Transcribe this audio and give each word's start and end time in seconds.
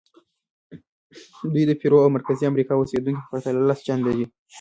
دوی 1.53 1.63
د 1.67 1.71
پیرو 1.79 1.97
او 2.03 2.09
مرکزي 2.17 2.43
امریکا 2.47 2.73
اوسېدونکو 2.75 3.21
په 3.23 3.29
پرتله 3.31 3.61
لس 3.69 3.79
چنده 3.87 4.11
دي. 4.17 4.25